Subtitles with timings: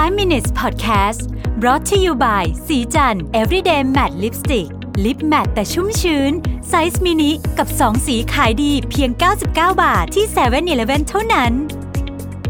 [0.00, 1.20] 5 minutes podcast
[1.60, 4.68] brought to you by ศรีจันทร์ everyday matte lipstick
[5.04, 6.32] lip matte แต่ชุ่มชื้น
[6.68, 9.46] ไซส์มินิกับ 2 สีขายดีเพียง 99
[9.82, 11.52] บาทที่7-Eleven เท่านั้น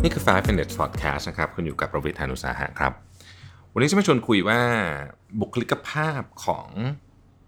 [0.03, 2.93] นี่คือ 5 minutes podcast นะครับ คุณอยู่กับประวิทยานุสาหะครับ
[3.73, 4.61] วันนี้จะมาชวนคุยว่า
[5.41, 6.67] บุคลิกภาพของ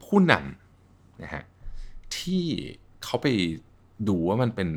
[0.04, 1.42] ผู้นำนะฮะ
[2.16, 2.44] ที่
[3.04, 3.26] เขาไป
[4.08, 4.68] ดูว่ามันเป็น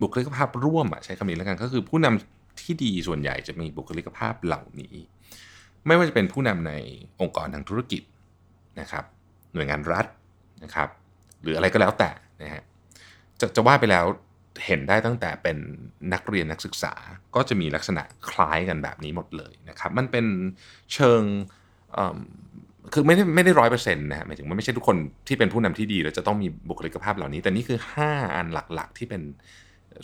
[0.00, 4.94] บุคลิกภาพร่วมอะใช้คำนี้แล้วกันก็คือผู้นำ ที่ดีส่วนใหญ่จะมีบุคลิกภาพเหล่านี้
[5.86, 6.72] ไม่ว่าจะเป็นผู้นำใน
[7.20, 8.02] องค์กรทางธุรกิจ
[8.80, 9.04] นะครับ
[9.54, 10.06] หน่วยงานรัฐ
[10.64, 10.88] นะครับ
[11.42, 12.10] หรืออะไรก็แล้วแต่
[12.42, 12.62] นะฮะ
[13.40, 14.04] จะจะว่าไปแล้ว
[14.66, 15.56] เห็นได้ตั้งแต่เป็น
[16.12, 16.92] นักเรียนนักศึกษา
[17.34, 20.26] ก็จะมีลักษณะคล้ายกันแบบนี้หมดเลยนะครับ มันเป็น
[20.94, 21.22] เชิง
[22.92, 24.96] คือไม่ได้ไม่ได้ร้อยเปอร์เซ็นต์นะฮะหมายถึงมันไม่ใช่ทุกคน
[25.28, 29.22] ที่เป็นผู้นำที่ดีแล้วจะต้องมีบุคลิกภาพเหล่านี้ แต่นี่คือ 5 อันหลักๆ ที่เป็น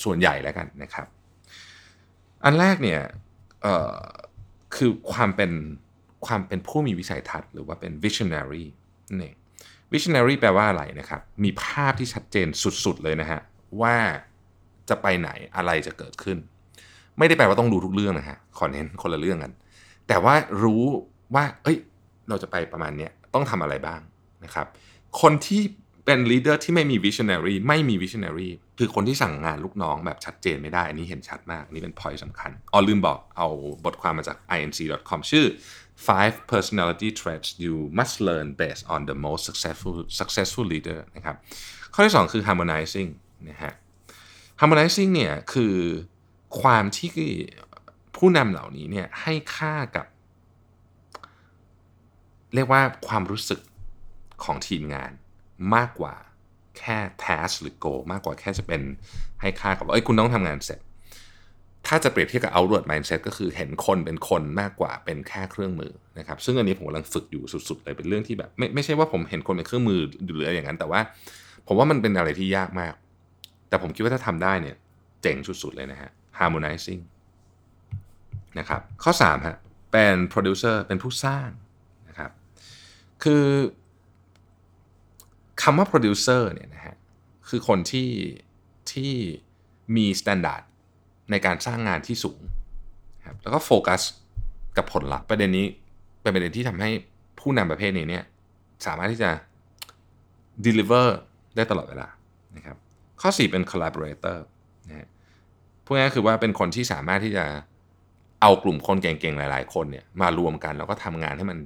[0.04, 1.06] ส่วนใหญ่แล้วกันนะครับ
[2.45, 3.00] อันแรกเนี่ย
[4.76, 5.52] คือความเป็น
[6.26, 8.65] ความเป็นผู้มีวิสัยทัศน์หรือว่าเป็น visionary
[9.23, 9.32] นี่
[9.92, 12.48] visionary แปลว่าอะไรนะครับ มีภาพที่ชัดเจน
[12.84, 13.40] สุดๆเลยนะฮะ
[13.80, 13.96] ว่า
[14.88, 16.38] จะไปไหนอะไรจะเกิดขึ้น
[17.18, 19.52] ไม่ได้แปลว่าต้องรู้ทุกเรื่องนะฮะขอเน้นคนละเรื่องกัน
[20.09, 20.82] แต่ว่ารู้
[21.34, 21.79] ว่า เอ้ย
[22.29, 24.01] เราจะไปประมาณนี้ต้องทำอะไรบ้าง
[24.45, 24.66] นะครับ
[25.20, 25.62] คนที่
[26.07, 33.48] เป็นลีดเดอร์ที่ไม่มี visionary ไม่มี visionary คือคนที่สั่งงานลูกน้องแบบชัดเจนไม่ได้ อันนี้เห็นชัดมากนี่เป็น point สำคัญอ๋อลืมบอกเอา
[33.85, 35.45] บทความมาจาก inc.com ชื่อ
[36.09, 41.37] five personality traits you must learn based on the most successful successful leader นะครับ
[41.95, 43.10] ข้อที่ 2 คือ harmonizing
[43.48, 43.73] นะฮะ
[44.60, 45.74] harmonizing เนี่ยคือ
[46.60, 47.13] ความที่
[48.16, 50.07] ผู้นำเหล่านี้เนี่ยให้ค่ากับ
[52.54, 53.60] เรียกว่าความรู้สึก
[54.45, 55.13] ของทีมงาน
[55.74, 56.15] มากกว่า
[56.79, 58.82] แค่ task หรือ goal มากกว่าแค่จะเป็น
[59.40, 60.80] ให้ค่ากับว่าเอ้ยคุณต้องทำงานเสร็จ
[61.87, 70.00] ถ้าจะเปรียบเทียบกับ outward mindset ก็คือเห็นคนเป็นคนมากกว่าเป็นแค่เครื่องมือนะครับซึ่งอันนี้ผมกำลังฝึกอยู่สุดๆเลยเป็นเรื่องที่แบบไม่ไม่ใช่ว่าผมเห็นคนเป็นเครื่องมือ
[70.32, 71.00] หรืออะไรอย่างนั้น แต่ว่า
[71.66, 72.92] ผมว่ามันเป็นอะไรที่ยากมาก
[73.69, 74.76] แต่ผมคิดว่าถ้าทำได้เนี่ย
[75.22, 77.03] เจ๋งสุดๆเลยนะฮะ harmonizing
[78.59, 79.56] นะครับข้อ3ฮะ
[79.92, 81.48] เป็น producer เป็นผู้สร้าง
[82.09, 82.30] นะครับ
[83.25, 83.44] คือ
[85.69, 86.97] คำว่า producer เนี่ยนะฮะ
[87.49, 88.10] คือคนที่
[88.93, 89.12] ที่
[89.97, 90.62] มีมาตรฐาน
[91.31, 92.41] ในการสร้างงานที่สูง
[93.27, 94.00] ครับแล้วก็โฟกัส
[94.77, 95.66] กับผลลัพธ์ประเด็นนี้
[96.22, 96.91] เป็นประเด็นที่ทำให้
[97.41, 98.25] ผู้นำประเภทนี้เนี่ย
[98.87, 99.31] สามารถที่จะ
[100.66, 101.06] deliver
[101.56, 102.09] ได้ตลอดเวลา
[102.56, 102.77] นะครับ
[103.21, 104.38] ข้อ 4 เป็น collaborator
[104.88, 105.09] นะฮะ
[105.84, 107.44] พูดง่ายคือว่าเป็นคนที่สามารถที่จะ
[108.43, 111.59] เอากลุ่มคนเก่งๆ หลายๆ คนเนี่ยมารวมกันแล้วก็ทำงานให้มัน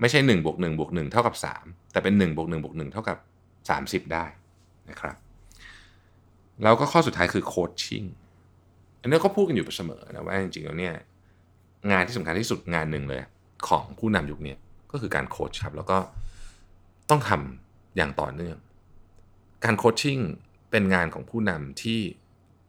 [0.00, 3.18] ไม่ใช่1บวก1บวก1เท่ากับ 3 แต่เป็น1บวก1บวก1เท่ากับ
[3.70, 4.24] 30 ได้
[4.90, 5.16] นะครับ
[6.62, 8.04] แล้วก็ข้อสุดท้ายคือโคชชิ่ง
[9.00, 10.94] อันนี้ก็พูดกันอยู่เสมอนะว่าจริงๆแล้วเนี่ย
[11.90, 13.20] งานที่สำคัญที่สุดงานหนึ่งเลย
[13.68, 14.54] ของผู้นำยุคนี้
[14.92, 15.98] ก็คือการโคชครับ แล้วก็
[17.10, 18.56] ต้องทำอย่างต่อเนื่อง
[19.64, 20.18] การโคชชิ่ง
[20.70, 22.00] เป็นงานของผู้นำที่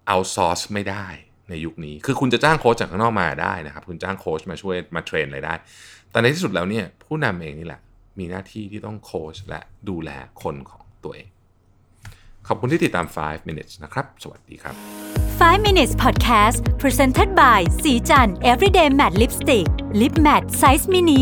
[0.08, 1.06] เอาซอร์สไม่ได้
[1.50, 5.54] ในยุคนี้ คือคุณจะจ้างโค้ชจากข้างนอกมาได้นะครับ คุณจ้างโค้ชมาช่วยมาเทรนอะไรได้
[6.12, 7.82] แต่ในที่สุดแล้วเนี่ยผู้นำเองนี่แหละ
[8.20, 10.10] มีหน้าที่ที่ต้องโค้ชและดูแล
[10.42, 11.28] คนของตัวเอง
[12.48, 14.76] ขอบคุณที่ติดตาม 5 minutes นะครับ สวัสดีครับ
[15.40, 19.68] 5 minutes podcast presented by สีจัน everyday matte lipstick
[20.02, 21.22] lip matte size mini